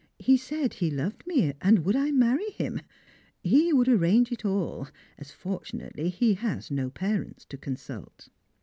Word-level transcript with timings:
He 0.17 0.35
said 0.35 0.73
he 0.73 0.89
loved 0.89 1.27
me, 1.27 1.53
and 1.61 1.85
would 1.85 1.95
I 1.95 2.09
marry 2.09 2.49
him; 2.49 2.81
he 3.43 3.71
would 3.71 3.87
arrange 3.87 4.31
it 4.31 4.43
all, 4.43 4.87
as 5.19 5.29
fortunately 5.29 6.09
he 6.09 6.33
has 6.33 6.71
no 6.71 6.89
parents 6.89 7.45
to 7.49 7.57
consult. 7.59 8.29